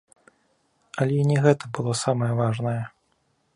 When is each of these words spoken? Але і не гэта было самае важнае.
Але 1.03 1.15
і 1.19 1.27
не 1.33 1.37
гэта 1.45 1.65
было 1.77 1.93
самае 2.05 2.33
важнае. 2.43 2.77